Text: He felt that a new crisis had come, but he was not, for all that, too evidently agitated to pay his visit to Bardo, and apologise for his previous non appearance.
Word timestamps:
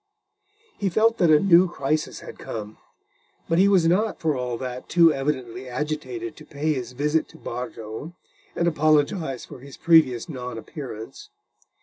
He 0.79 0.89
felt 0.89 1.19
that 1.19 1.29
a 1.29 1.39
new 1.39 1.69
crisis 1.69 2.21
had 2.21 2.39
come, 2.39 2.79
but 3.47 3.59
he 3.59 3.67
was 3.67 3.85
not, 3.87 4.19
for 4.19 4.35
all 4.35 4.57
that, 4.57 4.89
too 4.89 5.13
evidently 5.13 5.69
agitated 5.69 6.35
to 6.37 6.43
pay 6.43 6.73
his 6.73 6.93
visit 6.93 7.27
to 7.29 7.37
Bardo, 7.37 8.15
and 8.55 8.67
apologise 8.67 9.45
for 9.45 9.59
his 9.59 9.77
previous 9.77 10.27
non 10.27 10.57
appearance. 10.57 11.29